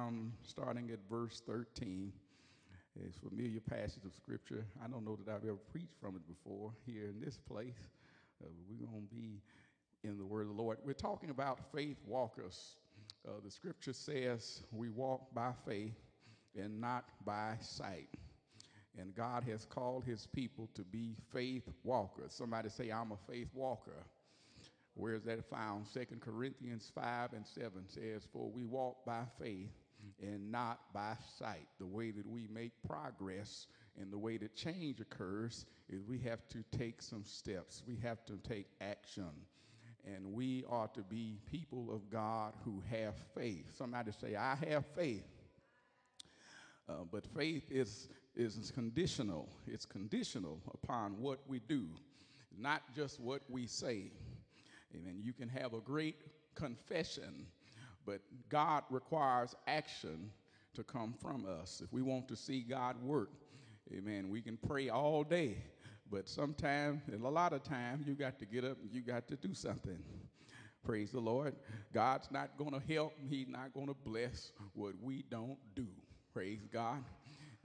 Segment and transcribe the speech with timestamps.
[0.00, 2.12] down starting at verse 13.
[3.06, 4.64] It's a familiar passage of scripture.
[4.84, 7.76] I don't know that I've ever preached from it before here in this place.
[8.42, 9.42] Uh, we're going to be
[10.02, 10.78] in the word of the Lord.
[10.84, 12.76] We're talking about faith walkers.
[13.26, 15.94] Uh, the scripture says we walk by faith
[16.56, 18.08] and not by sight.
[18.98, 22.32] And God has called his people to be faith walkers.
[22.32, 24.04] Somebody say, I'm a faith walker.
[24.94, 25.86] Where is that found?
[25.86, 29.70] Second Corinthians 5 and 7 says, For we walk by faith
[30.20, 31.66] and not by sight.
[31.78, 33.66] The way that we make progress
[34.00, 38.24] and the way that change occurs is we have to take some steps, we have
[38.26, 39.30] to take action.
[40.04, 43.66] And we are to be people of God who have faith.
[43.76, 45.26] Somebody say, I have faith.
[46.88, 49.48] Uh, but faith is, is conditional.
[49.66, 51.86] It's conditional upon what we do,
[52.58, 54.10] not just what we say.
[54.94, 55.20] Amen.
[55.22, 56.16] You can have a great
[56.54, 57.46] confession,
[58.10, 60.32] but God requires action
[60.74, 61.80] to come from us.
[61.84, 63.30] If we want to see God work,
[63.96, 65.58] amen, we can pray all day,
[66.10, 69.28] but sometimes, and a lot of time, you got to get up and you got
[69.28, 70.02] to do something.
[70.84, 71.54] Praise the Lord.
[71.94, 75.86] God's not going to help, He's not going to bless what we don't do.
[76.34, 77.04] Praise God.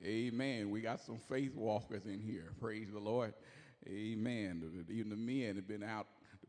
[0.04, 0.70] Amen.
[0.70, 2.52] We got some faith walkers in here.
[2.62, 3.34] Praise the Lord.
[3.88, 4.86] Amen.
[4.90, 6.06] Even the men have been out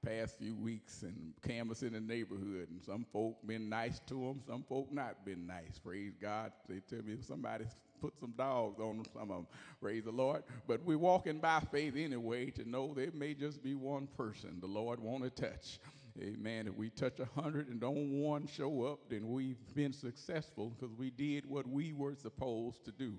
[0.06, 4.64] past few weeks and canvassing the neighborhood, and some folk been nice to them, some
[4.68, 5.78] folk not been nice.
[5.82, 6.52] Praise God.
[6.68, 7.64] They tell me somebody
[8.00, 9.46] put some dogs on some of them.
[9.80, 10.44] Praise the Lord.
[10.68, 14.66] But we're walking by faith anyway to know there may just be one person the
[14.66, 15.80] Lord want to touch.
[16.22, 16.66] Amen.
[16.68, 20.94] If we touch a hundred and don't one show up, then we've been successful because
[20.96, 23.14] we did what we were supposed to do.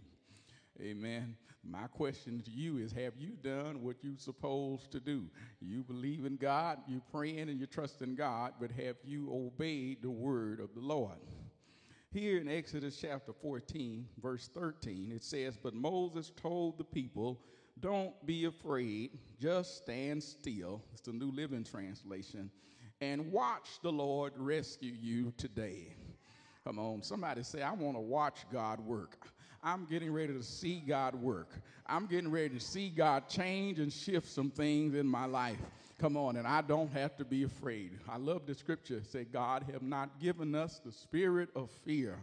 [0.82, 1.36] Amen.
[1.70, 5.26] My question to you is Have you done what you're supposed to do?
[5.60, 10.02] You believe in God, you're praying and you trust in God, but have you obeyed
[10.02, 11.18] the word of the Lord?
[12.14, 17.42] Here in Exodus chapter 14, verse 13, it says, But Moses told the people,
[17.82, 20.82] Don't be afraid, just stand still.
[20.94, 22.50] It's the New Living Translation.
[23.02, 25.96] And watch the Lord rescue you today.
[26.64, 29.28] Come on, somebody say, I want to watch God work.
[29.64, 31.52] I'm getting ready to see God work.
[31.86, 35.58] I'm getting ready to see God change and shift some things in my life.
[36.00, 37.92] Come on, and I don't have to be afraid.
[38.08, 39.02] I love the scripture.
[39.04, 42.20] Say, God have not given us the spirit of fear,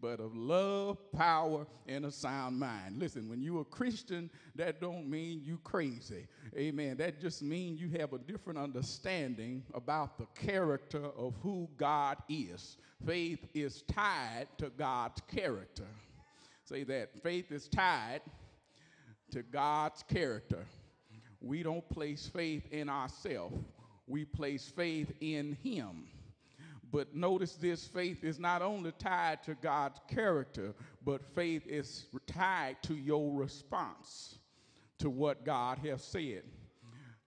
[0.00, 3.00] but of love, power, and a sound mind.
[3.00, 6.28] Listen, when you're a Christian, that don't mean you crazy.
[6.56, 6.96] Amen.
[6.98, 12.76] That just means you have a different understanding about the character of who God is.
[13.04, 15.86] Faith is tied to God's character.
[16.68, 18.22] Say that faith is tied
[19.30, 20.66] to God's character.
[21.40, 23.54] We don't place faith in ourselves,
[24.08, 26.08] we place faith in Him.
[26.90, 30.74] But notice this faith is not only tied to God's character,
[31.04, 34.38] but faith is tied to your response
[34.98, 36.42] to what God has said.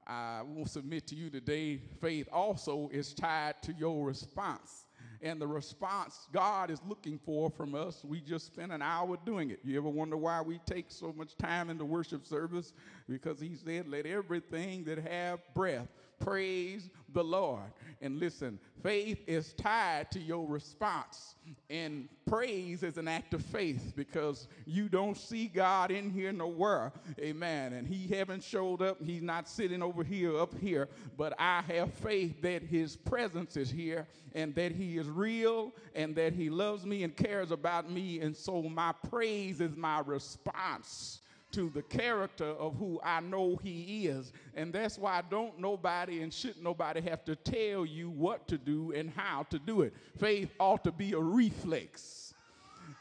[0.05, 4.85] I will submit to you today, faith also is tied to your response
[5.21, 8.03] and the response God is looking for from us.
[8.03, 9.59] We just spent an hour doing it.
[9.63, 12.73] You ever wonder why we take so much time in the worship service?
[13.07, 15.87] Because He said, Let everything that have breath
[16.19, 17.71] praise the Lord.
[18.01, 21.35] And listen, faith is tied to your response.
[21.69, 26.93] And praise is an act of faith because you don't see God in here nowhere.
[27.19, 27.73] Amen.
[27.73, 28.97] And he haven't showed up.
[29.03, 30.87] He's not sitting over here up here.
[31.17, 36.15] But I have faith that his presence is here and that he is real and
[36.15, 38.21] that he loves me and cares about me.
[38.21, 41.19] And so my praise is my response
[41.51, 44.31] to the character of who I know he is.
[44.55, 48.91] And that's why don't nobody and shouldn't nobody have to tell you what to do
[48.93, 49.93] and how to do it.
[50.17, 52.33] Faith ought to be a reflex.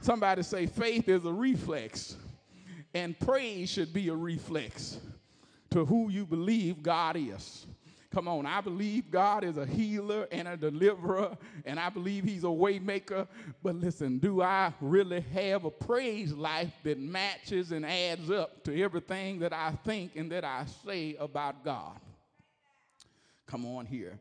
[0.01, 2.17] Somebody say faith is a reflex,
[2.95, 4.99] and praise should be a reflex
[5.71, 7.67] to who you believe God is.
[8.11, 11.37] Come on, I believe God is a healer and a deliverer,
[11.67, 13.29] and I believe He's a waymaker.
[13.63, 18.83] But listen, do I really have a praise life that matches and adds up to
[18.83, 22.01] everything that I think and that I say about God?
[23.47, 24.19] Come on here.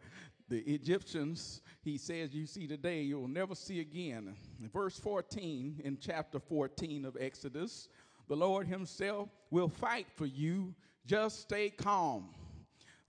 [0.50, 4.36] The Egyptians, he says, you see today, you'll never see again.
[4.74, 7.88] Verse 14 in chapter 14 of Exodus,
[8.28, 10.74] the Lord Himself will fight for you.
[11.06, 12.30] Just stay calm.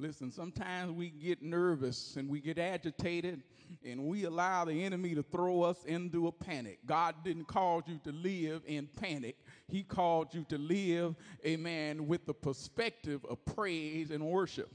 [0.01, 3.43] Listen, sometimes we get nervous and we get agitated
[3.85, 6.79] and we allow the enemy to throw us into a panic.
[6.87, 9.37] God didn't call you to live in panic.
[9.67, 14.71] He called you to live, amen, with the perspective of praise and worship.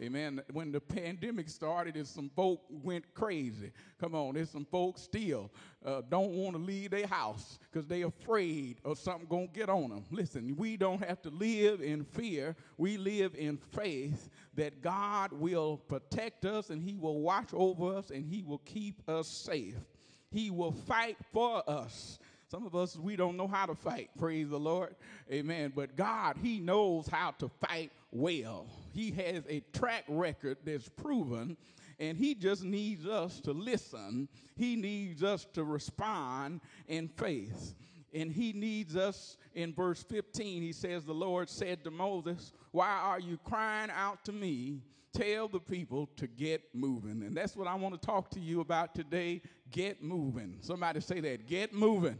[0.00, 0.40] Amen.
[0.52, 3.72] When the pandemic started, and some folk went crazy.
[4.00, 5.50] Come on, there's some folks still
[5.84, 9.68] uh, don't want to leave their house because they're afraid of something going to get
[9.68, 10.04] on them.
[10.10, 12.56] Listen, we don't have to live in fear.
[12.78, 18.10] We live in faith that God will protect us and He will watch over us
[18.10, 19.76] and He will keep us safe.
[20.30, 22.18] He will fight for us.
[22.50, 24.10] Some of us, we don't know how to fight.
[24.18, 24.94] Praise the Lord.
[25.30, 25.72] Amen.
[25.74, 28.66] But God, He knows how to fight well.
[28.92, 31.56] He has a track record that's proven,
[31.98, 34.28] and He just needs us to listen.
[34.56, 37.74] He needs us to respond in faith.
[38.14, 40.62] And He needs us in verse 15.
[40.62, 44.82] He says, The Lord said to Moses, Why are you crying out to me?
[45.14, 47.22] Tell the people to get moving.
[47.22, 49.42] And that's what I want to talk to you about today.
[49.70, 50.56] Get moving.
[50.60, 51.46] Somebody say that.
[51.46, 52.18] Get moving.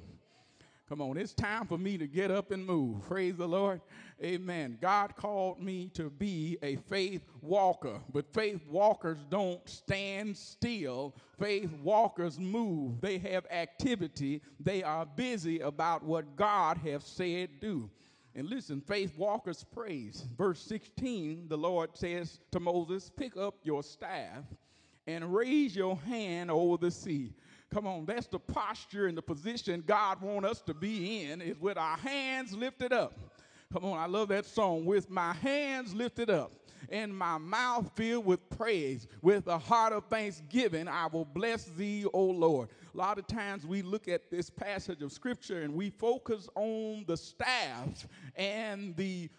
[0.92, 3.00] Come on, it's time for me to get up and move.
[3.08, 3.80] Praise the Lord.
[4.22, 4.76] Amen.
[4.78, 11.14] God called me to be a faith walker, but faith walkers don't stand still.
[11.38, 13.00] Faith walkers move.
[13.00, 14.42] They have activity.
[14.60, 17.88] They are busy about what God has said do.
[18.34, 20.26] And listen, faith walkers praise.
[20.36, 24.44] Verse 16, the Lord says to Moses, Pick up your staff
[25.06, 27.32] and raise your hand over the sea
[27.72, 31.58] Come on, that's the posture and the position God wants us to be in, is
[31.58, 33.14] with our hands lifted up.
[33.72, 34.84] Come on, I love that song.
[34.84, 36.52] With my hands lifted up
[36.90, 42.04] and my mouth filled with praise, with a heart of thanksgiving, I will bless thee,
[42.12, 42.68] O Lord.
[42.94, 47.04] A lot of times we look at this passage of scripture and we focus on
[47.06, 48.06] the staff
[48.36, 49.30] and the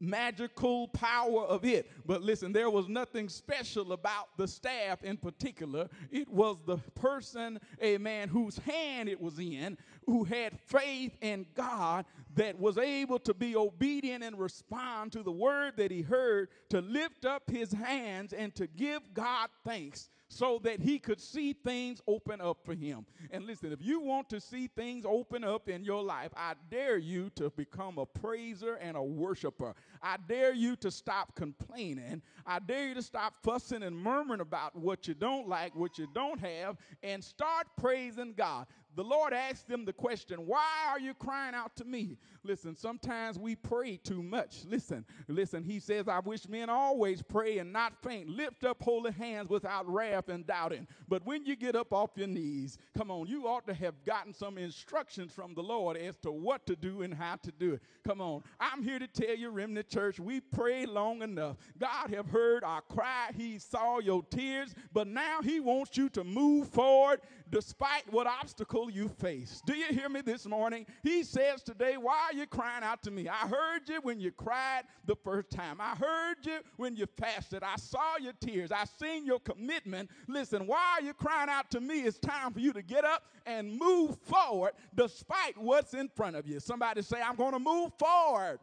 [0.00, 1.90] magical power of it.
[2.06, 5.88] But listen, there was nothing special about the staff in particular.
[6.10, 9.76] It was the person, a man whose hand it was in,
[10.06, 15.32] who had faith in God that was able to be obedient and respond to the
[15.32, 20.58] word that he heard, to lift up his hands and to give God thanks so
[20.62, 23.04] that he could see things open up for him.
[23.30, 26.96] And listen, if you want to see things open up in your life, I dare
[26.96, 29.74] you to become a praiser and a worshiper.
[30.02, 32.22] I dare you to stop complaining.
[32.46, 36.08] I dare you to stop fussing and murmuring about what you don't like, what you
[36.14, 41.14] don't have, and start praising God the Lord asked them the question, Why are you
[41.14, 42.18] crying out to me?
[42.44, 44.64] Listen, sometimes we pray too much.
[44.66, 48.28] Listen, listen, he says, I wish men always pray and not faint.
[48.28, 50.88] Lift up holy hands without wrath and doubting.
[51.08, 54.34] But when you get up off your knees, come on, you ought to have gotten
[54.34, 57.82] some instructions from the Lord as to what to do and how to do it.
[58.04, 61.56] Come on, I'm here to tell you, Remnant Church, we prayed long enough.
[61.78, 63.30] God have heard our cry.
[63.36, 67.20] He saw your tears, but now he wants you to move forward
[67.52, 69.62] despite what obstacle you face.
[69.64, 70.86] Do you hear me this morning?
[71.02, 73.28] He says today, Why are you crying out to me?
[73.28, 75.76] I heard you when you cried the first time.
[75.80, 77.62] I heard you when you fasted.
[77.62, 78.72] I saw your tears.
[78.72, 80.10] I seen your commitment.
[80.28, 82.00] Listen, why are you crying out to me?
[82.00, 86.46] It's time for you to get up and move forward despite what's in front of
[86.46, 86.58] you.
[86.60, 88.60] Somebody say, I'm going to move forward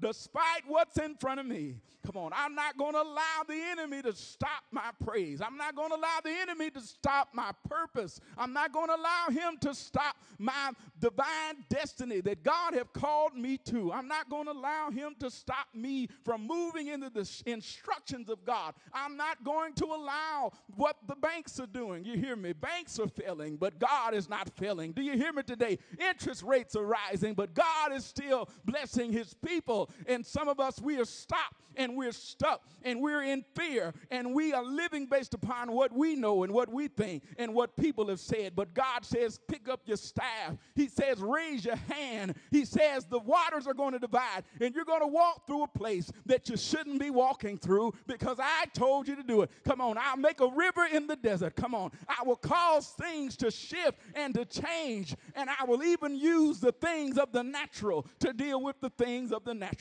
[0.00, 1.76] despite what's in front of me.
[2.04, 5.40] Come on, I'm not going to allow the enemy to stop my praise.
[5.40, 8.20] I'm not going to allow the enemy to stop my purpose.
[8.36, 13.34] I'm not going to allow him to stop my divine destiny that God have called
[13.34, 13.90] me to.
[13.90, 18.44] I'm not going to allow him to stop me from moving into the instructions of
[18.44, 18.74] God.
[18.92, 22.04] I'm not going to allow what the banks are doing.
[22.04, 22.52] You hear me?
[22.52, 24.92] Banks are failing, but God is not failing.
[24.92, 25.78] Do you hear me today?
[25.98, 29.83] Interest rates are rising, but God is still blessing his people.
[30.06, 34.34] And some of us, we are stopped and we're stuck and we're in fear and
[34.34, 38.08] we are living based upon what we know and what we think and what people
[38.08, 38.54] have said.
[38.54, 40.56] But God says, pick up your staff.
[40.74, 42.34] He says, raise your hand.
[42.50, 45.68] He says, the waters are going to divide and you're going to walk through a
[45.68, 49.50] place that you shouldn't be walking through because I told you to do it.
[49.64, 51.56] Come on, I'll make a river in the desert.
[51.56, 56.16] Come on, I will cause things to shift and to change, and I will even
[56.16, 59.73] use the things of the natural to deal with the things of the natural.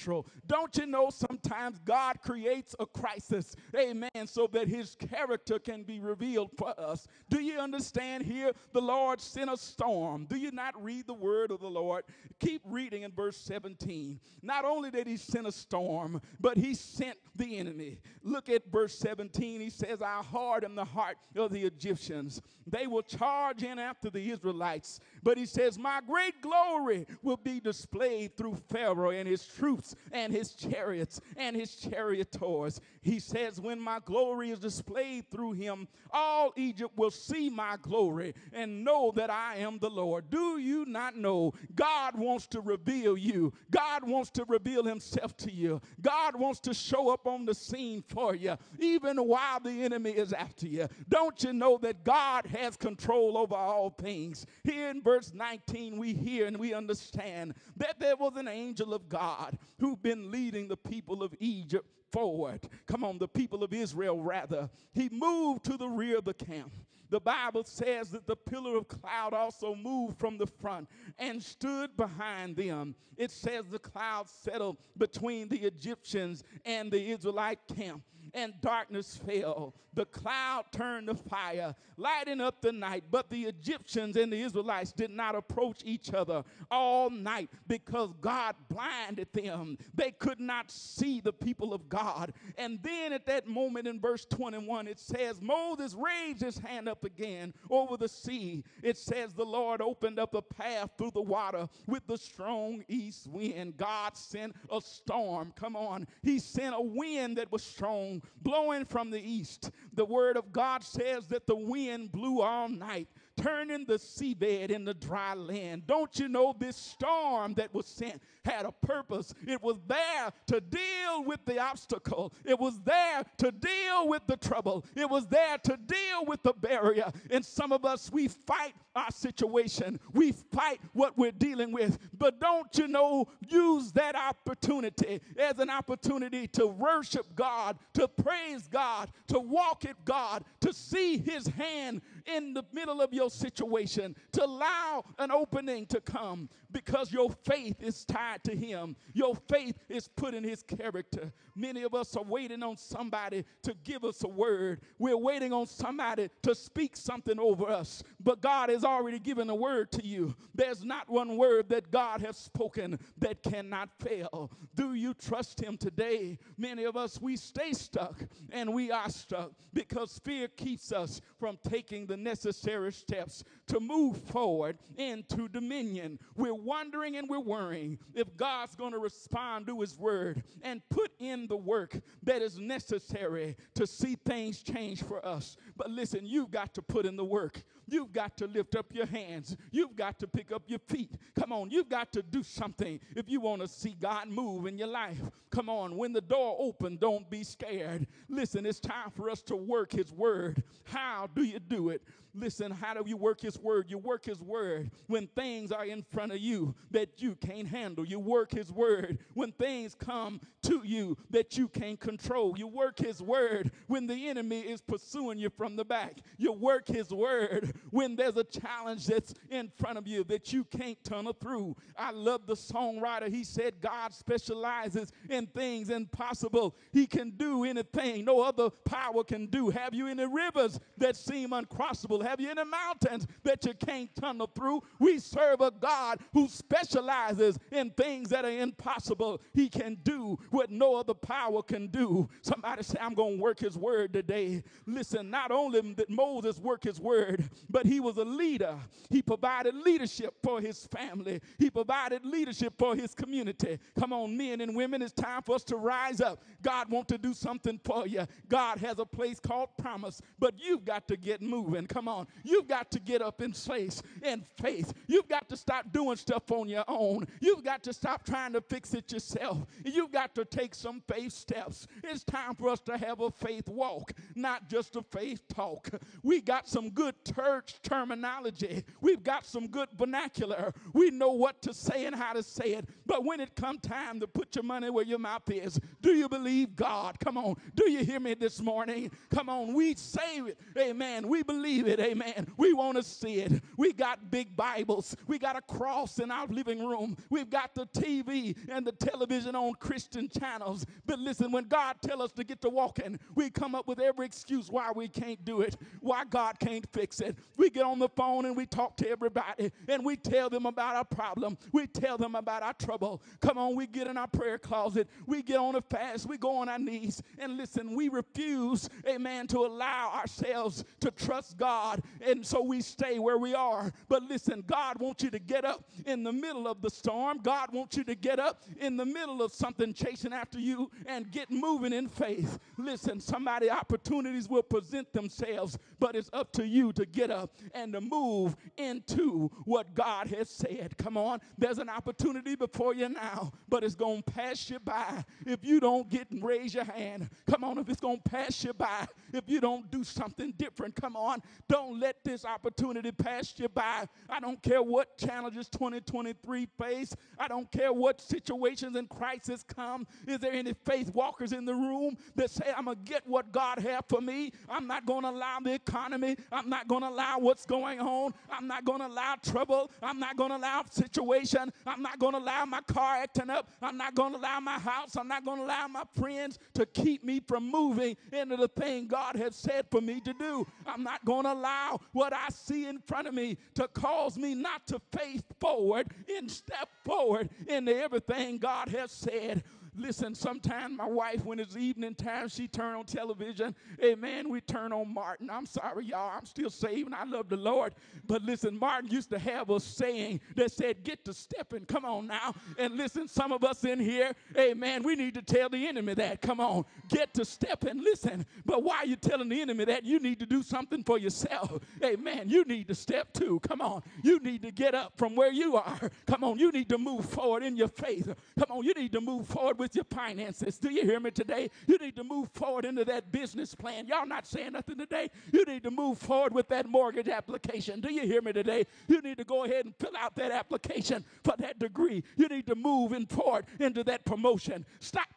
[0.46, 6.00] Don't you know sometimes God creates a crisis, amen, so that his character can be
[6.00, 7.08] revealed for us.
[7.30, 8.52] Do you understand here?
[8.74, 10.26] The Lord sent a storm.
[10.26, 12.04] Do you not read the word of the Lord?
[12.40, 14.20] Keep reading in verse 17.
[14.42, 18.00] Not only did he send a storm, but he sent the enemy.
[18.24, 19.62] Look at verse 17.
[19.62, 22.42] He says, I harden the heart of the Egyptians.
[22.68, 25.00] They will charge in after the Israelites.
[25.24, 30.34] But he says, My great glory will be displayed through Pharaoh and his troops and
[30.34, 32.80] his chariots and his charioteers.
[33.02, 38.34] He says, When my glory is displayed through him, all Egypt will see my glory
[38.54, 40.30] and know that I am the Lord.
[40.30, 43.54] Do you not know God wants to reveal you?
[43.72, 45.82] God wants to reveal himself to you.
[46.02, 50.34] God wants to show up on the scene for you, even while the enemy is
[50.34, 50.88] after you.
[51.10, 54.46] Don't you know that God has control over all things?
[54.64, 59.10] Here in verse 19, we hear and we understand that there was an angel of
[59.10, 62.62] God who'd been leading the people of Egypt forward.
[62.88, 64.70] Come on, the people of Israel, rather.
[64.94, 66.72] He moved to the rear of the camp.
[67.10, 70.88] The Bible says that the pillar of cloud also moved from the front
[71.20, 72.96] and stood behind them.
[73.18, 79.74] It says the cloud settled between the Egyptians and the Israelite camp and darkness fell.
[79.96, 83.04] The cloud turned to fire, lighting up the night.
[83.12, 88.56] But the Egyptians and the Israelites did not approach each other all night because God
[88.70, 89.78] blinded them.
[89.94, 92.34] They could not see the people of God.
[92.58, 97.04] And then at that moment in verse 21, it says, Moses raised his hand up
[97.04, 98.64] again over the sea.
[98.82, 103.28] It says, The Lord opened up a path through the water with the strong east
[103.28, 103.78] wind.
[103.78, 105.54] God sent a storm.
[105.56, 106.08] Come on.
[106.24, 109.72] He sent a wind that was strong blowing from the east.
[109.94, 114.94] The word of God says that the wind blew all night turning the seabed into
[114.94, 115.88] dry land.
[115.88, 119.34] Don't you know this storm that was sent had a purpose?
[119.48, 124.38] It was there to deal with the obstacle, it was there to deal with the
[124.38, 127.12] trouble, it was there to deal with the barrier.
[127.30, 131.98] And some of us, we fight our situation, we fight what we're dealing with.
[132.18, 138.68] But don't you know, use that opportunity as an opportunity to worship God, to praise
[138.68, 144.16] God, to walk at God, to see His hand in the middle of your situation,
[144.34, 148.96] to allow an opening to come because your faith is tied to Him.
[149.14, 151.32] Your faith is put in His character.
[151.56, 154.82] Many of us are waiting on somebody to give us a word.
[154.98, 159.56] We're waiting on somebody to speak something over us, but God has already given a
[159.56, 160.36] word to you.
[160.56, 164.52] There's not one word that God has spoken that cannot fail.
[164.76, 166.40] Do you trust Him today?
[166.58, 168.16] Many of us, we stay stuck
[168.52, 174.18] and we are stuck because fear keeps us from taking the necessary steps to move
[174.18, 176.20] forward into dominion.
[176.36, 181.12] We're wondering and we're worrying if God's going to respond to His word and put
[181.20, 185.58] in the work that is necessary to see things change for us.
[185.78, 187.64] But listen, you've got to put in the work.
[187.88, 189.56] You've got to lift up your hands.
[189.72, 191.12] You've got to pick up your feet.
[191.38, 194.78] Come on, you've got to do something if you want to see God move in
[194.78, 195.22] your life.
[195.52, 198.08] Come on, when the door opens, don't be scared.
[198.30, 200.64] Listen, it's time for us to work His word.
[200.86, 202.02] How do you do it?
[202.36, 203.86] Listen, how do you work His word?
[203.90, 208.06] You work His word when things are in front of you that you can't handle.
[208.06, 212.58] You work His word when things come to you that you can't control.
[212.58, 216.20] You work His word when the enemy is pursuing you from the back.
[216.38, 220.64] You work His word when there's a challenge that's in front of you that you
[220.64, 221.76] can't tunnel through.
[221.96, 223.30] I love the songwriter.
[223.30, 226.76] He said, God specializes in things impossible.
[226.92, 229.70] He can do anything no other power can do.
[229.70, 232.23] Have you any rivers that seem uncrossable?
[232.24, 234.82] Have you any mountains that you can't tunnel through?
[235.00, 239.42] We serve a God who specializes in things that are impossible.
[239.54, 242.30] He can do what no other power can do.
[242.42, 244.64] Somebody say, I'm going to work his word today.
[244.86, 248.76] Listen, not only did Moses work his word, but he was a leader.
[249.10, 253.80] He provided leadership for his family, he provided leadership for his community.
[254.00, 256.44] Come on, men and women, it's time for us to rise up.
[256.62, 258.26] God wants to do something for you.
[258.48, 261.86] God has a place called promise, but you've got to get moving.
[261.86, 262.28] Come on on.
[262.44, 264.94] You've got to get up in place in faith.
[265.08, 267.28] You've got to stop doing stuff on your own.
[267.42, 269.66] You've got to stop trying to fix it yourself.
[269.84, 271.88] You've got to take some faith steps.
[272.04, 275.90] It's time for us to have a faith walk, not just a faith talk.
[276.22, 278.84] We got some good church terminology.
[279.02, 280.74] We've got some good vernacular.
[280.94, 282.88] We know what to say and how to say it.
[283.06, 286.30] But when it comes time to put your money where your mouth is, do you
[286.30, 287.20] believe God?
[287.20, 287.56] Come on.
[287.76, 289.12] Do you hear me this morning?
[289.30, 289.74] Come on.
[289.74, 290.58] We say it.
[290.78, 291.28] Amen.
[291.28, 292.00] We believe it.
[292.04, 292.48] Amen.
[292.58, 293.64] We want to see it.
[293.78, 295.16] We got big Bibles.
[295.26, 297.16] We got a cross in our living room.
[297.30, 300.86] We've got the TV and the television on Christian channels.
[301.06, 304.26] But listen, when God tell us to get to walking, we come up with every
[304.26, 307.38] excuse why we can't do it, why God can't fix it.
[307.56, 310.96] We get on the phone and we talk to everybody and we tell them about
[310.96, 311.58] our problem.
[311.72, 313.22] We tell them about our trouble.
[313.40, 315.08] Come on, we get in our prayer closet.
[315.26, 316.28] We get on a fast.
[316.28, 317.24] We go on our knees.
[317.40, 322.04] And listen, we refuse, amen, to allow ourselves to trust God God.
[322.26, 323.92] And so we stay where we are.
[324.08, 327.40] But listen, God wants you to get up in the middle of the storm.
[327.42, 331.30] God wants you to get up in the middle of something chasing after you and
[331.32, 332.60] get moving in faith.
[332.78, 337.94] Listen, somebody opportunities will present themselves, but it's up to you to get up and
[337.94, 340.98] to move into what God has said.
[340.98, 345.24] Come on, there's an opportunity before you now, but it's going to pass you by
[345.46, 347.30] if you don't get and raise your hand.
[347.50, 350.96] Come on, if it's going to pass you by, if you don't do something different,
[350.96, 354.08] come on, don't let this opportunity pass you by.
[354.30, 360.08] I don't care what challenges 2023 face, I don't care what situations and crisis come.
[360.28, 363.52] Is there any faith walkers in the room that say, I'm going to get what
[363.52, 364.52] God has for me?
[364.70, 368.34] I'm not going to allow the economy, I'm not going to allow what's going on,
[368.50, 372.34] I'm not going to allow trouble, I'm not going to allow situation, I'm not going
[372.34, 375.46] to allow my car acting up, I'm not going to allow my house, I'm not
[375.46, 379.56] going to allow my friends to keep me from moving into the thing God has
[379.56, 380.66] said for me to do.
[380.86, 381.73] I'm not going to allow
[382.12, 386.50] what I see in front of me to cause me not to face forward and
[386.50, 389.64] step forward into everything God has said.
[389.96, 393.76] Listen, sometimes my wife, when it's evening time, she turn on television.
[394.04, 394.50] Amen.
[394.50, 395.50] We turn on Martin.
[395.50, 396.32] I'm sorry, y'all.
[396.38, 397.94] I'm still saved I love the Lord.
[398.26, 401.86] But listen, Martin used to have a saying that said, get to stepping.
[401.86, 402.54] Come on now.
[402.78, 406.42] And listen, some of us in here, amen, we need to tell the enemy that.
[406.42, 406.86] Come on.
[407.10, 408.02] Get to stepping.
[408.04, 408.46] Listen.
[408.66, 410.04] But why are you telling the enemy that?
[410.04, 411.80] You need to do something for yourself.
[412.04, 412.50] Amen.
[412.50, 413.60] You need to step too.
[413.62, 414.02] Come on.
[414.24, 416.12] You need to get up from where you are.
[416.26, 416.58] Come on.
[416.58, 418.34] You need to move forward in your faith.
[418.58, 418.84] Come on.
[418.84, 420.78] You need to move forward with your finances.
[420.78, 421.70] Do you hear me today?
[421.88, 424.08] You need to move forward into that business plan.
[424.08, 425.30] Y'all not saying nothing today.
[425.52, 428.00] You need to move forward with that mortgage application.
[428.00, 428.86] Do you hear me today?
[429.10, 432.24] You need to go ahead and fill out that application for that degree.
[432.38, 434.86] You need to move in forward into that promotion.
[435.02, 435.28] Stop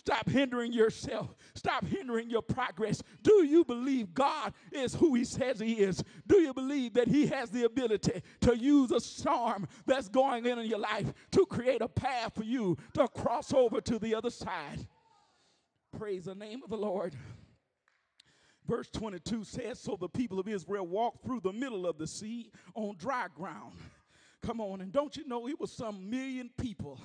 [0.00, 1.34] Stop hindering yourself.
[1.54, 3.02] Stop hindering your progress.
[3.22, 6.02] Do you believe God is who He says He is?
[6.26, 10.58] Do you believe that He has the ability to use a storm that's going in
[10.58, 14.30] in your life to create a path for you to cross over to the other
[14.30, 14.86] side?
[15.98, 17.14] Praise the name of the Lord.
[18.66, 22.50] Verse 22 says So the people of Israel walked through the middle of the sea
[22.74, 23.74] on dry ground.
[24.40, 26.98] Come on, and don't you know it was some million people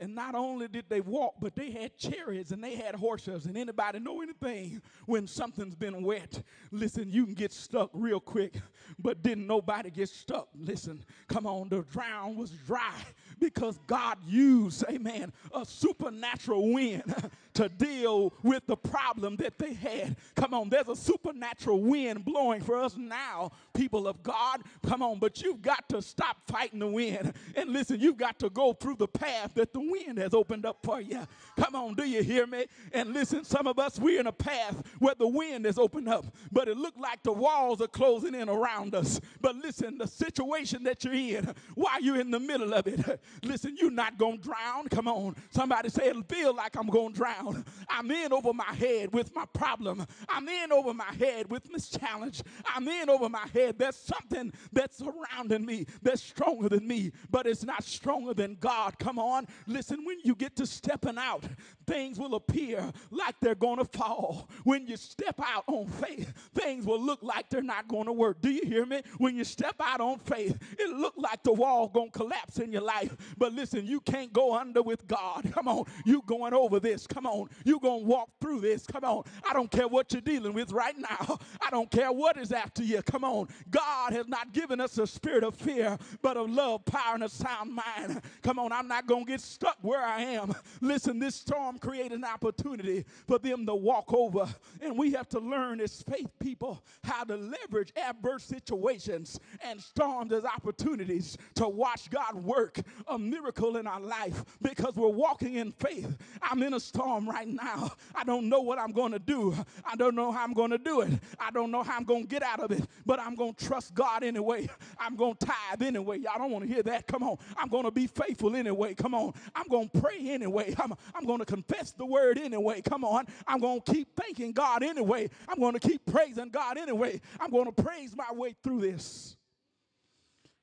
[0.00, 3.46] and not only did they walk, but they had chariots and they had horses.
[3.46, 6.42] And anybody know anything when something's been wet?
[6.70, 8.54] Listen, you can get stuck real quick,
[8.98, 10.48] but didn't nobody get stuck?
[10.54, 12.94] Listen, come on, the ground was dry
[13.38, 17.14] because God used, amen, a supernatural wind
[17.56, 20.16] to deal with the problem that they had.
[20.34, 24.62] Come on, there's a supernatural wind blowing for us now, people of God.
[24.86, 27.32] Come on, but you've got to stop fighting the wind.
[27.54, 30.78] And listen, you've got to go through the path that the wind has opened up
[30.82, 31.26] for you.
[31.58, 32.66] Come on, do you hear me?
[32.92, 36.26] And listen, some of us, we're in a path where the wind has opened up,
[36.52, 39.18] but it looked like the walls are closing in around us.
[39.40, 43.76] But listen, the situation that you're in, while you're in the middle of it, listen,
[43.80, 44.88] you're not going to drown.
[44.88, 45.36] Come on.
[45.50, 47.45] Somebody say, it'll feel like I'm going to drown.
[47.88, 50.06] I'm in over my head with my problem.
[50.28, 52.42] I'm in over my head with this challenge.
[52.74, 53.78] I'm in over my head.
[53.78, 58.98] There's something that's surrounding me that's stronger than me, but it's not stronger than God.
[58.98, 59.46] Come on.
[59.66, 61.44] Listen, when you get to stepping out,
[61.86, 64.48] things will appear like they're going to fall.
[64.64, 68.40] When you step out on faith, things will look like they're not going to work.
[68.40, 69.02] Do you hear me?
[69.18, 72.72] When you step out on faith, it look like the wall going to collapse in
[72.72, 73.16] your life.
[73.36, 75.50] But listen, you can't go under with God.
[75.52, 75.84] Come on.
[76.04, 77.06] You going over this.
[77.06, 77.35] Come on.
[77.64, 78.86] You going to walk through this.
[78.86, 79.24] Come on.
[79.48, 81.38] I don't care what you're dealing with right now.
[81.60, 83.02] I don't care what is after you.
[83.02, 83.48] Come on.
[83.70, 87.28] God has not given us a spirit of fear, but of love, power, and a
[87.28, 88.22] sound mind.
[88.42, 88.72] Come on.
[88.72, 90.54] I'm not going to get stuck where I am.
[90.80, 94.46] Listen, this storm created an opportunity for them to walk over.
[94.80, 100.32] And we have to learn as faith people how to leverage adverse situations and storms
[100.32, 105.72] as opportunities to watch God work a miracle in our life because we're walking in
[105.72, 106.16] faith.
[106.42, 107.92] I'm in a storm right now.
[108.14, 109.54] I don't know what I'm going to do.
[109.84, 111.12] I don't know how I'm going to do it.
[111.38, 113.64] I don't know how I'm going to get out of it, but I'm going to
[113.64, 114.68] trust God anyway.
[114.98, 116.18] I'm going to tithe anyway.
[116.18, 117.06] Y'all don't want to hear that.
[117.06, 117.38] Come on.
[117.56, 118.94] I'm going to be faithful anyway.
[118.94, 119.32] Come on.
[119.54, 120.74] I'm going to pray anyway.
[120.78, 122.82] I'm, I'm going to confess the word anyway.
[122.82, 123.26] Come on.
[123.46, 125.28] I'm going to keep thanking God anyway.
[125.48, 127.20] I'm going to keep praising God anyway.
[127.40, 129.36] I'm going to praise my way through this.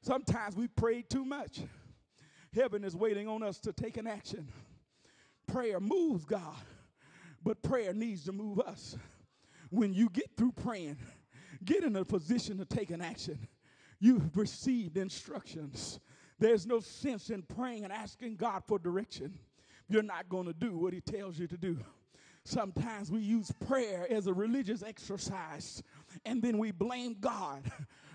[0.01, 1.61] Sometimes we pray too much.
[2.53, 4.47] Heaven is waiting on us to take an action.
[5.47, 6.55] Prayer moves God,
[7.43, 8.97] but prayer needs to move us.
[9.69, 10.97] When you get through praying,
[11.65, 13.47] get in a position to take an action.
[13.99, 15.99] You've received instructions.
[16.39, 19.37] There's no sense in praying and asking God for direction
[19.89, 21.77] you're not going to do what he tells you to do.
[22.45, 25.81] Sometimes we use prayer as a religious exercise
[26.25, 27.71] and then we blame God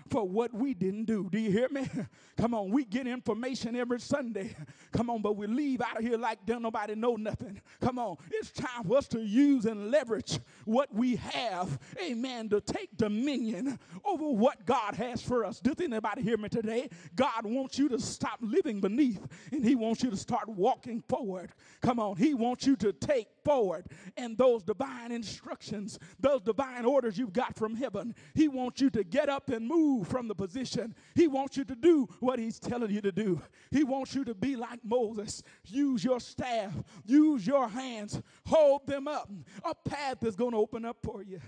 [0.09, 1.29] for what we didn't do.
[1.31, 1.87] Do you hear me?
[2.37, 4.55] Come on, we get information every Sunday.
[4.91, 7.61] Come on, but we leave out of here like don't nobody know nothing.
[7.81, 12.61] Come on, it's time for us to use and leverage what we have, amen, to
[12.61, 15.59] take dominion over what God has for us.
[15.59, 16.89] Does anybody hear me today?
[17.15, 21.51] God wants you to stop living beneath and He wants you to start walking forward.
[21.81, 27.17] Come on, He wants you to take forward and those divine instructions, those divine orders
[27.17, 28.13] you've got from heaven.
[28.35, 30.93] He wants you to get up and move from the position.
[31.15, 33.41] He wants you to do what he's telling you to do.
[33.71, 35.41] He wants you to be like Moses.
[35.65, 39.31] Use your staff, use your hands, hold them up.
[39.63, 41.41] A path is going to open up for you.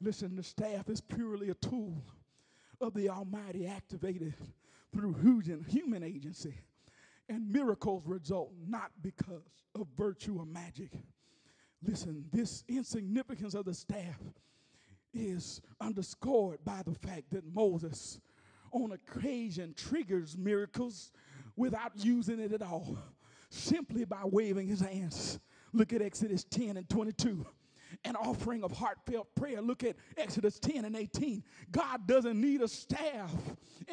[0.00, 2.02] Listen, the staff is purely a tool
[2.80, 4.34] of the Almighty activated
[4.92, 5.14] through
[5.68, 6.54] human agency.
[7.28, 9.42] And miracles result not because
[9.74, 10.90] of virtue or magic.
[11.82, 14.20] Listen, this insignificance of the staff
[15.12, 18.20] is underscored by the fact that Moses,
[18.72, 21.12] on occasion, triggers miracles
[21.56, 22.98] without using it at all,
[23.50, 25.38] simply by waving his hands.
[25.72, 27.46] Look at Exodus 10 and 22
[28.04, 29.60] an offering of heartfelt prayer.
[29.60, 31.42] Look at Exodus 10 and 18.
[31.72, 33.32] God doesn't need a staff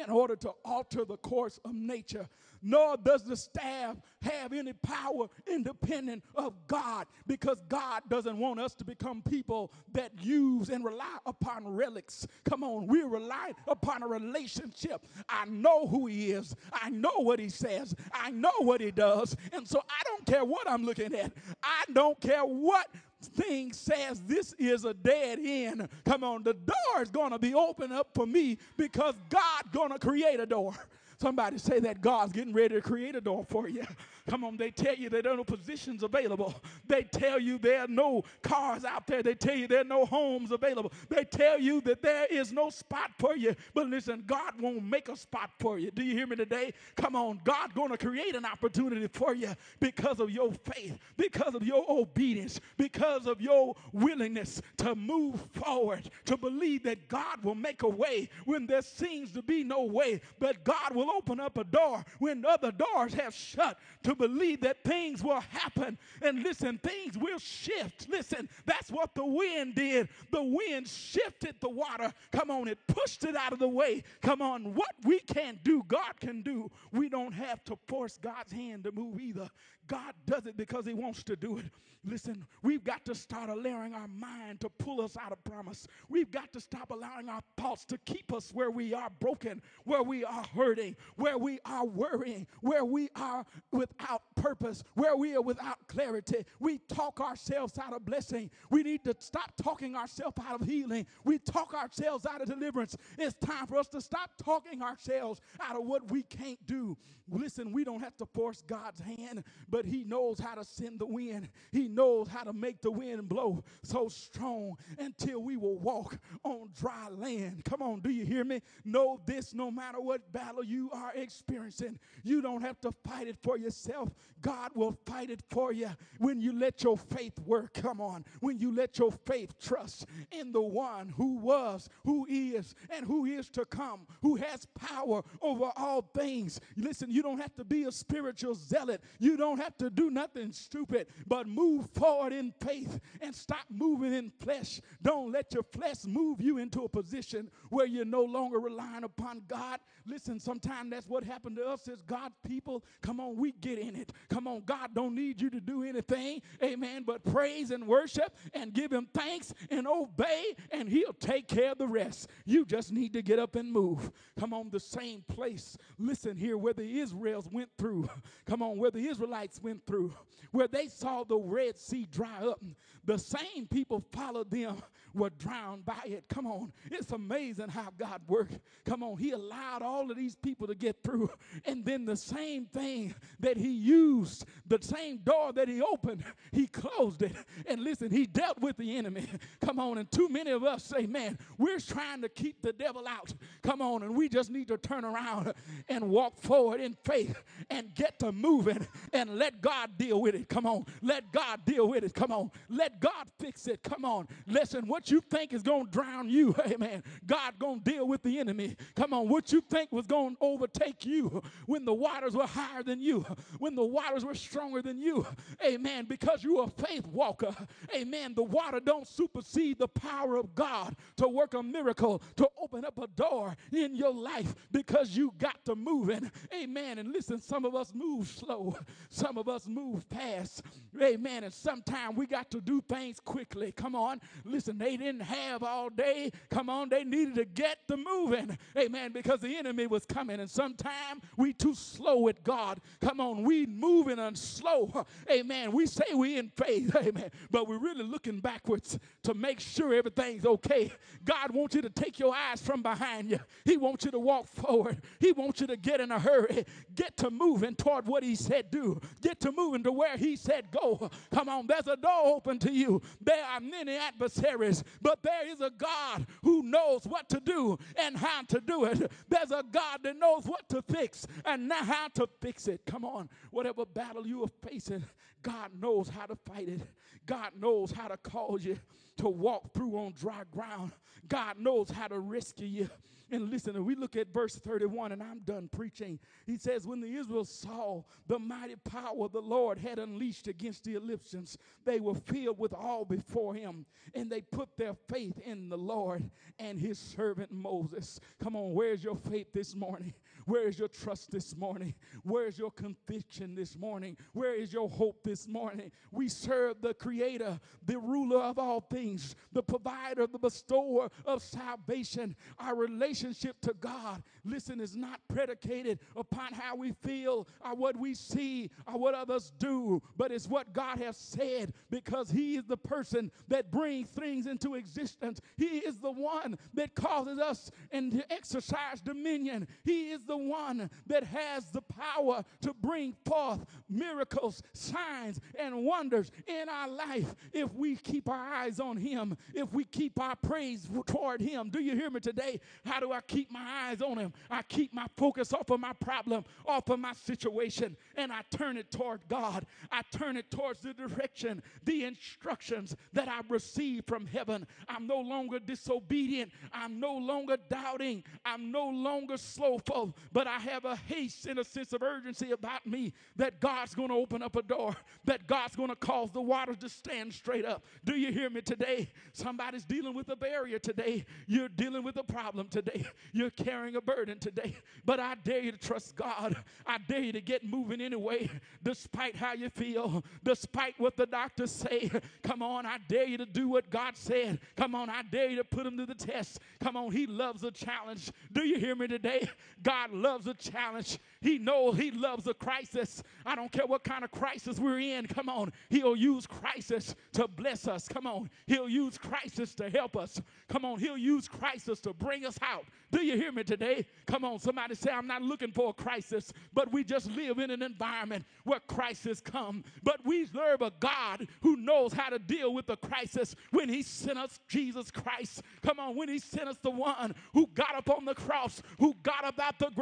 [0.02, 2.28] in order to alter the course of nature
[2.62, 8.74] nor does the staff have any power independent of God because God doesn't want us
[8.76, 12.26] to become people that use and rely upon relics.
[12.44, 15.04] Come on, we rely upon a relationship.
[15.28, 19.36] I know who He is, I know what He says, I know what He does,
[19.52, 22.86] and so I don't care what I'm looking at, I don't care what
[23.28, 25.88] thing says this is a dead end.
[26.04, 29.90] Come on the door is going to be open up for me because god going
[29.90, 30.74] to create a door
[31.22, 33.84] Somebody say that God's getting ready to create a door for you.
[34.28, 36.52] Come on, they tell you there are no positions available.
[36.88, 39.22] They tell you there are no cars out there.
[39.22, 40.92] They tell you there are no homes available.
[41.08, 43.54] They tell you that there is no spot for you.
[43.72, 45.92] But listen, God won't make a spot for you.
[45.92, 46.72] Do you hear me today?
[46.96, 51.54] Come on, God's going to create an opportunity for you because of your faith, because
[51.54, 57.54] of your obedience, because of your willingness to move forward, to believe that God will
[57.54, 61.56] make a way when there seems to be no way, but God will open up
[61.56, 63.78] a door when other doors have shut.
[64.04, 65.98] To believe that things will happen.
[66.20, 68.08] And listen, things will shift.
[68.08, 70.08] Listen, that's what the wind did.
[70.30, 72.12] The wind shifted the water.
[72.32, 74.02] Come on, it pushed it out of the way.
[74.20, 76.70] Come on, what we can't do, God can do.
[76.92, 79.48] We don't have to force God's hand to move either.
[79.92, 81.66] God does it because He wants to do it.
[82.04, 85.86] Listen, we've got to start allowing our mind to pull us out of promise.
[86.08, 90.02] We've got to stop allowing our thoughts to keep us where we are broken, where
[90.02, 95.42] we are hurting, where we are worrying, where we are without purpose, where we are
[95.42, 96.44] without clarity.
[96.58, 98.50] We talk ourselves out of blessing.
[98.70, 101.06] We need to stop talking ourselves out of healing.
[101.24, 102.96] We talk ourselves out of deliverance.
[103.18, 106.96] It's time for us to stop talking ourselves out of what we can't do.
[107.30, 111.06] Listen, we don't have to force God's hand, but He knows how to send the
[111.06, 111.48] wind.
[111.70, 116.68] He knows how to make the wind blow so strong until we will walk on
[116.78, 117.64] dry land.
[117.64, 118.60] Come on, do you hear me?
[118.84, 123.36] Know this no matter what battle you are experiencing, you don't have to fight it
[123.42, 124.10] for yourself.
[124.40, 127.74] God will fight it for you when you let your faith work.
[127.74, 132.74] Come on, when you let your faith trust in the one who was, who is,
[132.90, 136.60] and who is to come, who has power over all things.
[136.76, 140.52] Listen, you don't have to be a spiritual zealot, you don't have to do nothing
[140.52, 144.80] stupid, but move forward in faith and stop moving in flesh.
[145.02, 149.42] Don't let your flesh move you into a position where you're no longer relying upon
[149.48, 149.80] God.
[150.06, 152.84] Listen, sometimes that's what happened to us as God people.
[153.02, 154.12] Come on, we get in it.
[154.28, 156.42] Come on, God don't need you to do anything.
[156.62, 157.04] Amen.
[157.06, 161.78] But praise and worship and give him thanks and obey, and he'll take care of
[161.78, 162.28] the rest.
[162.44, 164.10] You just need to get up and move.
[164.38, 165.76] Come on, the same place.
[165.98, 168.08] Listen here where the Israels went through.
[168.46, 170.14] Come on, where the Israelites went through,
[170.52, 172.62] where they saw the red Red Sea dry up,
[173.04, 174.76] the same people followed them
[175.14, 176.24] were drowned by it.
[176.28, 176.72] Come on.
[176.90, 178.58] It's amazing how God works.
[178.84, 179.16] Come on.
[179.18, 181.30] He allowed all of these people to get through.
[181.64, 186.66] And then the same thing that He used, the same door that He opened, He
[186.66, 187.32] closed it.
[187.66, 189.26] And listen, He dealt with the enemy.
[189.60, 189.98] Come on.
[189.98, 193.32] And too many of us say, man, we're trying to keep the devil out.
[193.62, 194.02] Come on.
[194.02, 195.52] And we just need to turn around
[195.88, 200.48] and walk forward in faith and get to moving and let God deal with it.
[200.48, 200.86] Come on.
[201.00, 202.14] Let God deal with it.
[202.14, 202.50] Come on.
[202.68, 203.82] Let God fix it.
[203.82, 204.26] Come on.
[204.46, 208.06] Listen, what what you think is going to drown you, amen, God going to deal
[208.06, 208.76] with the enemy.
[208.94, 212.84] Come on, what you think was going to overtake you when the waters were higher
[212.84, 213.26] than you,
[213.58, 215.26] when the waters were stronger than you,
[215.66, 217.52] amen, because you're a faith walker,
[217.92, 222.84] amen, the water don't supersede the power of God to work a miracle, to open
[222.84, 226.98] up a door in your life because you got to move in, amen.
[226.98, 228.76] And listen, some of us move slow,
[229.08, 230.62] some of us move fast,
[231.02, 233.72] amen, and sometimes we got to do things quickly.
[233.72, 237.96] Come on, listen, they didn't have all day, come on, they needed to get the
[237.96, 242.80] moving, amen, because the enemy was coming, and sometimes we too slow with God.
[243.00, 245.72] Come on, we moving and slow, amen.
[245.72, 250.44] We say we in faith, amen, but we're really looking backwards to make sure everything's
[250.44, 250.92] okay.
[251.24, 253.38] God wants you to take your eyes from behind you.
[253.64, 255.00] He wants you to walk forward.
[255.20, 256.64] He wants you to get in a hurry.
[256.94, 259.00] Get to moving toward what He said do.
[259.22, 261.10] Get to moving to where He said go.
[261.32, 263.00] Come on, there's a door open to you.
[263.20, 268.16] There are many adversaries, but there is a God who knows what to do and
[268.16, 269.10] how to do it.
[269.28, 272.82] There's a God that knows what to fix and how to fix it.
[272.86, 275.04] Come on, whatever battle you are facing,
[275.42, 276.82] God knows how to fight it.
[277.26, 278.78] God knows how to cause you
[279.18, 280.92] to walk through on dry ground.
[281.28, 282.90] God knows how to rescue you.
[283.32, 287.00] And listen, if we look at verse 31, and I'm done preaching, he says, When
[287.00, 292.14] the Israel saw the mighty power the Lord had unleashed against the Egyptians, they were
[292.14, 296.98] filled with awe before him, and they put their faith in the Lord and his
[296.98, 298.20] servant Moses.
[298.38, 300.12] Come on, where's your faith this morning?
[300.46, 301.94] Where is your trust this morning?
[302.22, 304.16] Where is your conviction this morning?
[304.32, 305.92] Where is your hope this morning?
[306.10, 312.36] We serve the Creator, the ruler of all things, the provider, the bestower of salvation.
[312.58, 318.14] Our relationship to God, listen, is not predicated upon how we feel or what we
[318.14, 322.76] see or what others do, but it's what God has said because He is the
[322.76, 325.40] person that brings things into existence.
[325.56, 329.68] He is the one that causes us and to exercise dominion.
[329.84, 335.84] He is the the one that has the power to bring forth miracles, signs, and
[335.84, 340.34] wonders in our life if we keep our eyes on Him, if we keep our
[340.34, 341.68] praise toward Him.
[341.68, 342.60] Do you hear me today?
[342.86, 344.32] How do I keep my eyes on Him?
[344.50, 348.78] I keep my focus off of my problem, off of my situation, and I turn
[348.78, 349.66] it toward God.
[349.90, 354.66] I turn it towards the direction, the instructions that I receive from heaven.
[354.88, 356.52] I'm no longer disobedient.
[356.72, 358.24] I'm no longer doubting.
[358.46, 362.86] I'm no longer slowful but I have a haste and a sense of urgency about
[362.86, 366.40] me that God's going to open up a door, that God's going to cause the
[366.40, 367.84] waters to stand straight up.
[368.04, 369.10] Do you hear me today?
[369.32, 371.24] Somebody's dealing with a barrier today.
[371.46, 373.04] You're dealing with a problem today.
[373.32, 374.76] You're carrying a burden today.
[375.04, 376.56] But I dare you to trust God.
[376.86, 378.50] I dare you to get moving anyway,
[378.82, 382.10] despite how you feel, despite what the doctors say.
[382.42, 384.60] Come on, I dare you to do what God said.
[384.76, 386.60] Come on, I dare you to put him to the test.
[386.80, 388.30] Come on, he loves a challenge.
[388.52, 389.48] Do you hear me today?
[389.82, 391.18] God loves a challenge.
[391.40, 393.22] He knows He loves a crisis.
[393.44, 395.26] I don't care what kind of crisis we're in.
[395.26, 395.72] Come on.
[395.88, 398.08] He'll use crisis to bless us.
[398.08, 398.50] Come on.
[398.66, 400.40] He'll use crisis to help us.
[400.68, 400.98] Come on.
[400.98, 402.84] He'll use crisis to bring us out.
[403.10, 404.06] Do you hear me today?
[404.26, 404.58] Come on.
[404.58, 408.44] Somebody say, I'm not looking for a crisis, but we just live in an environment
[408.64, 409.84] where crisis come.
[410.02, 414.02] But we serve a God who knows how to deal with the crisis when He
[414.02, 415.62] sent us Jesus Christ.
[415.82, 416.16] Come on.
[416.16, 419.58] When He sent us the one who got up on the cross, who got up
[419.58, 420.01] out the grave,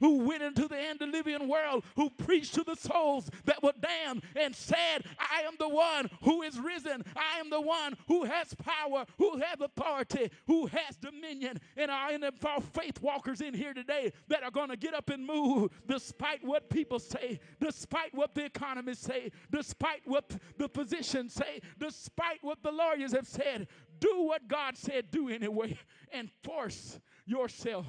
[0.00, 4.54] who went into the antediluvian world, who preached to the souls that were damned and
[4.54, 7.04] said, I am the one who is risen.
[7.16, 11.60] I am the one who has power, who has authority, who has dominion.
[11.76, 15.10] And I am our faith walkers in here today that are going to get up
[15.10, 21.34] and move despite what people say, despite what the economists say, despite what the physicians
[21.34, 23.68] say, despite what the lawyers have said.
[24.00, 25.76] Do what God said, do anyway,
[26.12, 27.86] and force yourself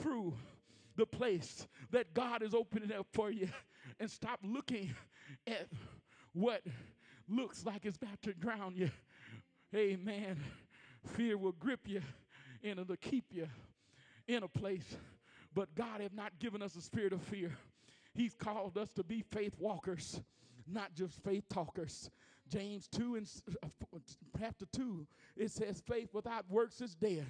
[0.00, 0.34] through
[0.96, 3.48] the place that God is opening up for you
[4.00, 4.94] and stop looking
[5.46, 5.66] at
[6.32, 6.62] what
[7.28, 8.90] looks like it's about to drown you.
[9.74, 10.38] Amen.
[11.16, 12.02] Fear will grip you
[12.62, 13.48] and it'll keep you
[14.28, 14.96] in a place.
[15.54, 17.56] But God has not given us a spirit of fear.
[18.14, 20.20] He's called us to be faith walkers,
[20.66, 22.10] not just faith talkers.
[22.48, 23.28] James 2 and
[23.62, 23.98] uh,
[24.38, 27.26] chapter 2, it says, faith without works is dead.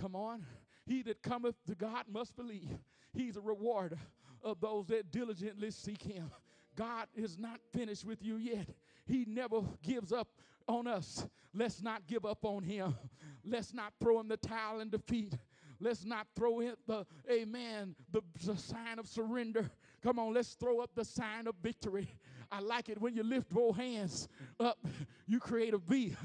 [0.00, 0.44] Come on.
[0.86, 2.78] He that cometh to God must believe.
[3.12, 3.98] He's a rewarder
[4.42, 6.30] of those that diligently seek him.
[6.76, 8.68] God is not finished with you yet.
[9.06, 10.28] He never gives up
[10.68, 11.26] on us.
[11.54, 12.96] Let's not give up on him.
[13.44, 15.34] Let's not throw in the towel in defeat.
[15.80, 19.70] Let's not throw in the, amen, the, the sign of surrender.
[20.02, 22.08] Come on, let's throw up the sign of victory.
[22.50, 24.28] I like it when you lift both hands
[24.60, 24.78] up,
[25.26, 26.16] you create a V.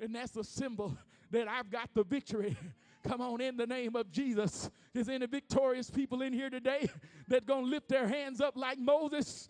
[0.00, 0.96] And that's a symbol
[1.30, 2.56] that I've got the victory.
[3.06, 4.70] Come on, in the name of Jesus.
[4.94, 6.88] Is any victorious people in here today
[7.28, 9.48] that gonna lift their hands up like Moses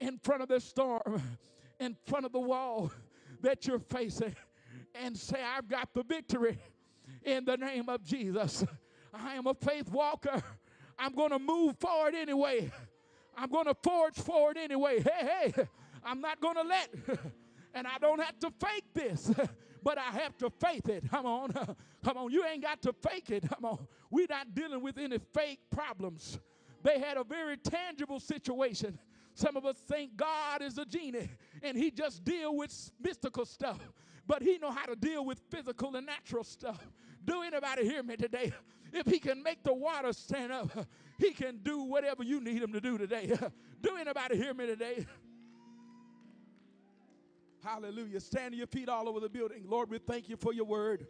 [0.00, 1.22] in front of the storm,
[1.80, 2.92] in front of the wall
[3.40, 4.36] that you're facing,
[4.94, 6.58] and say, I've got the victory
[7.24, 8.64] in the name of Jesus.
[9.14, 10.42] I am a faith walker.
[10.98, 12.70] I'm gonna move forward anyway.
[13.36, 15.00] I'm gonna forge forward anyway.
[15.00, 15.68] Hey, hey,
[16.04, 16.94] I'm not gonna let,
[17.74, 19.30] and I don't have to fake this
[19.82, 21.10] but I have to faith it.
[21.10, 21.52] Come on.
[22.04, 22.30] Come on.
[22.30, 23.48] You ain't got to fake it.
[23.48, 23.86] Come on.
[24.10, 26.38] We're not dealing with any fake problems.
[26.82, 28.98] They had a very tangible situation.
[29.34, 31.30] Some of us think God is a genie
[31.62, 33.78] and he just deal with mystical stuff,
[34.26, 36.86] but he know how to deal with physical and natural stuff.
[37.24, 38.52] Do anybody hear me today?
[38.92, 40.70] If he can make the water stand up,
[41.18, 43.32] he can do whatever you need him to do today.
[43.82, 45.06] Do anybody hear me today?
[47.62, 48.20] Hallelujah.
[48.20, 49.64] Stand to your feet all over the building.
[49.66, 51.06] Lord, we thank you for your word.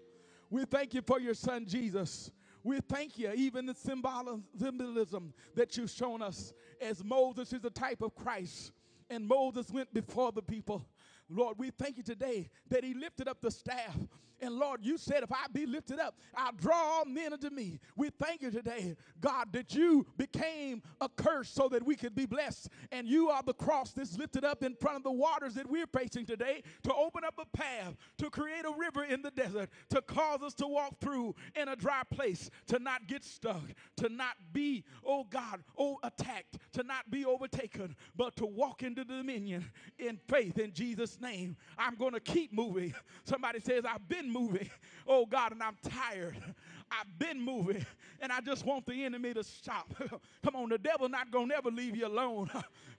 [0.51, 2.31] We thank you for your son, Jesus.
[2.63, 8.03] We thank you, even the symbolism that you've shown us, as Moses is a type
[8.03, 8.71] of Christ,
[9.11, 10.87] and Moses went before the people.
[11.29, 13.97] Lord, we thank you today that he lifted up the staff
[14.43, 17.79] and Lord, you said, if I be lifted up, I'll draw all men unto me.
[17.97, 22.27] We thank you today, God, that you became a curse so that we could be
[22.27, 22.69] blessed.
[22.91, 25.87] And you are the cross that's lifted up in front of the waters that we're
[25.87, 30.03] facing today to open up a path, to create a river in the desert, to
[30.03, 33.63] cause us to walk through in a dry place, to not get stuck,
[33.99, 39.05] to not be, oh God, oh attacked, to not be overtaken, but to walk into
[39.05, 41.57] the dominion in faith in Jesus' name.
[41.79, 42.93] I'm going to keep moving.
[43.25, 44.71] Somebody says, I've been moving.
[45.05, 46.37] Oh God, and I'm tired.
[46.93, 47.85] I've been moving
[48.23, 49.93] and I just want the enemy to stop.
[50.45, 52.49] Come on, the devil not going to never leave you alone,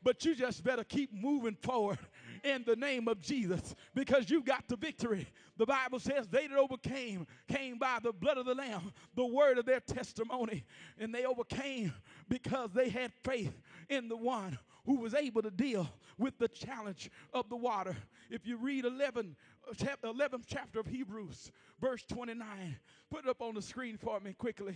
[0.03, 1.97] but you just better keep moving forward
[2.43, 5.27] in the name of Jesus because you got the victory.
[5.57, 9.57] The Bible says they that overcame came by the blood of the Lamb, the word
[9.57, 10.65] of their testimony,
[10.99, 11.93] and they overcame
[12.27, 13.53] because they had faith
[13.89, 17.95] in the one who was able to deal with the challenge of the water.
[18.29, 19.35] If you read 11,
[19.69, 22.77] uh, chapter 11th chapter of Hebrews, verse 29.
[23.09, 24.75] Put it up on the screen for me quickly.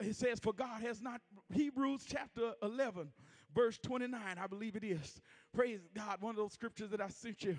[0.00, 1.20] It says, For God has not,
[1.52, 3.08] Hebrews chapter 11,
[3.54, 5.20] verse 29, I believe it is.
[5.54, 7.56] Praise God, one of those scriptures that I sent you.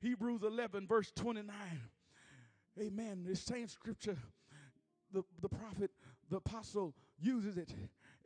[0.00, 1.54] Hebrews 11, verse 29.
[2.80, 3.24] Amen.
[3.26, 4.16] The same scripture,
[5.12, 5.90] the, the prophet,
[6.30, 7.70] the apostle uses it.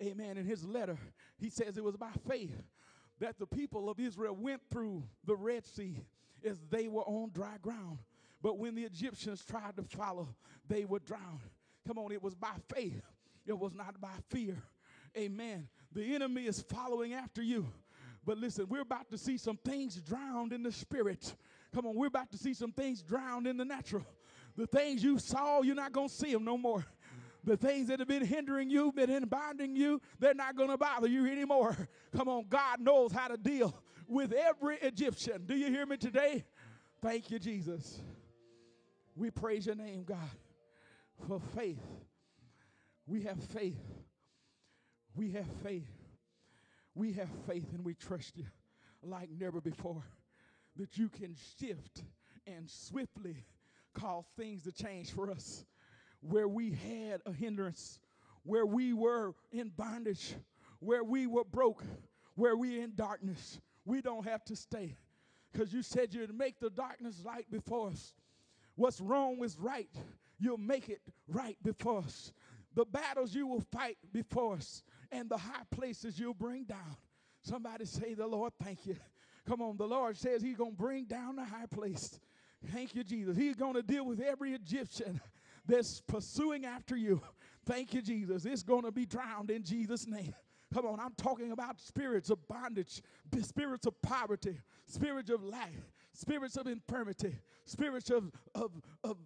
[0.02, 0.36] Amen.
[0.36, 0.98] In his letter,
[1.38, 2.54] he says it was by faith
[3.20, 5.96] that the people of Israel went through the Red Sea
[6.44, 7.98] as they were on dry ground.
[8.42, 10.28] But when the Egyptians tried to follow,
[10.68, 11.40] they were drowned.
[11.86, 13.00] Come on, it was by faith,
[13.46, 14.56] it was not by fear.
[15.16, 15.68] Amen.
[15.92, 17.68] The enemy is following after you.
[18.24, 21.34] But listen, we're about to see some things drowned in the spirit.
[21.74, 24.06] Come on, we're about to see some things drowned in the natural.
[24.56, 26.84] The things you saw, you're not going to see them no more.
[27.44, 31.08] The things that have been hindering you, been binding you, they're not going to bother
[31.08, 31.76] you anymore.
[32.16, 33.74] Come on, God knows how to deal
[34.06, 35.44] with every Egyptian.
[35.46, 36.44] Do you hear me today?
[37.02, 38.00] Thank you, Jesus.
[39.16, 40.18] We praise your name, God,
[41.26, 41.82] for faith.
[43.06, 43.82] We have faith.
[45.14, 45.90] We have faith.
[46.94, 48.46] We have faith and we trust you
[49.02, 50.02] like never before
[50.76, 52.02] that you can shift
[52.46, 53.44] and swiftly
[53.94, 55.64] cause things to change for us
[56.22, 57.98] where we had a hindrance,
[58.44, 60.34] where we were in bondage,
[60.78, 61.84] where we were broke,
[62.34, 64.96] where we in darkness, we don't have to stay.
[65.52, 68.14] Because you said you'd make the darkness light before us.
[68.76, 69.90] What's wrong is right.
[70.38, 72.32] You'll make it right before us.
[72.74, 76.96] The battles you will fight before us, and the high places you'll bring down.
[77.42, 78.96] Somebody say, The Lord, thank you.
[79.46, 82.18] Come on, the Lord says He's going to bring down the high place.
[82.72, 83.36] Thank you, Jesus.
[83.36, 85.20] He's going to deal with every Egyptian
[85.66, 87.20] that's pursuing after you.
[87.64, 88.44] Thank you, Jesus.
[88.44, 90.34] It's going to be drowned in Jesus' name.
[90.74, 93.02] Come on, I'm talking about spirits of bondage,
[93.42, 95.72] spirits of poverty, spirits of lack,
[96.12, 98.70] spirits of infirmity, spirits of, of,
[99.04, 99.16] of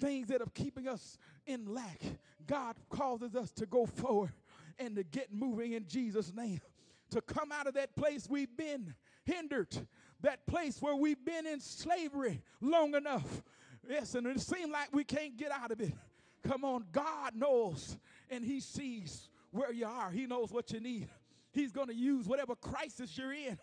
[0.00, 2.00] things that are keeping us in lack.
[2.46, 4.32] God causes us to go forward
[4.78, 6.60] and to get moving in Jesus' name.
[7.10, 9.74] To come out of that place we've been hindered,
[10.22, 13.42] that place where we've been in slavery long enough.
[13.88, 15.92] Yes, and it seems like we can't get out of it.
[16.48, 17.96] Come on, God knows
[18.30, 20.10] and He sees where you are.
[20.10, 21.08] He knows what you need.
[21.52, 23.58] He's going to use whatever crisis you're in,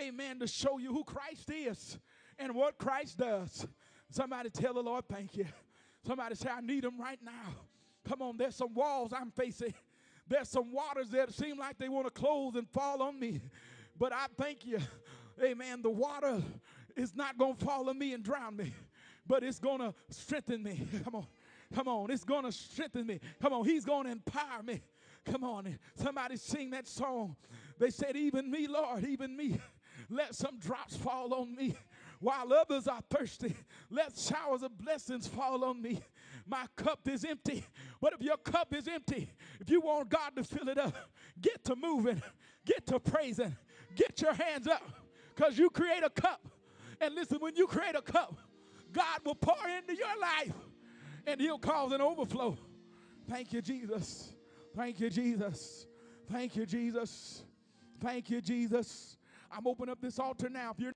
[0.00, 1.98] amen, to show you who Christ is
[2.38, 3.66] and what Christ does.
[4.10, 5.46] Somebody tell the Lord, thank you.
[6.06, 7.54] Somebody say, I need him right now.
[8.08, 9.74] Come on, there's some walls I'm facing.
[10.26, 13.42] There's some waters that seem like they want to close and fall on me.
[13.98, 14.78] But I thank you,
[15.42, 15.82] amen.
[15.82, 16.42] The water
[16.96, 18.72] is not going to fall on me and drown me.
[19.26, 20.86] But it's going to strengthen me.
[21.04, 21.26] Come on.
[21.74, 22.10] Come on.
[22.10, 23.20] It's going to strengthen me.
[23.40, 23.64] Come on.
[23.64, 24.80] He's going to empower me.
[25.24, 25.78] Come on.
[25.94, 27.36] Somebody sing that song.
[27.78, 29.60] They said, Even me, Lord, even me.
[30.10, 31.76] Let some drops fall on me
[32.20, 33.54] while others are thirsty.
[33.90, 36.00] Let showers of blessings fall on me.
[36.46, 37.64] My cup is empty.
[38.00, 39.30] But if your cup is empty,
[39.60, 40.94] if you want God to fill it up,
[41.40, 42.22] get to moving,
[42.66, 43.56] get to praising,
[43.94, 44.82] get your hands up
[45.34, 46.46] because you create a cup.
[47.00, 48.36] And listen, when you create a cup,
[48.94, 50.54] God will pour into your life
[51.26, 52.56] and He'll cause an overflow.
[53.28, 54.32] Thank you, Jesus.
[54.74, 55.86] Thank you, Jesus.
[56.30, 57.42] Thank you, Jesus.
[58.00, 59.18] Thank you, Jesus.
[59.50, 60.72] I'm opening up this altar now.
[60.72, 60.92] If you're